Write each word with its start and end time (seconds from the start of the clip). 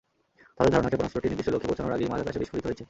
তাদের 0.57 0.73
ধারণা, 0.73 0.91
ক্ষেপণাস্ত্রটি 0.91 1.29
নির্দিষ্ট 1.31 1.49
লক্ষ্যে 1.53 1.69
পৌঁছানোর 1.71 1.95
আগেই 1.95 2.11
মাঝ 2.11 2.19
আকাশে 2.23 2.39
বিস্ফোরিত 2.41 2.65
হয়েছে। 2.67 2.79